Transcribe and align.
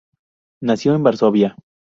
Nació 0.63 0.95
en 0.95 1.03
Varsovia. 1.03 1.55